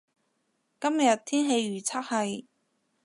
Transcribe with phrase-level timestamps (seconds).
[0.79, 2.45] 今日天氣預測係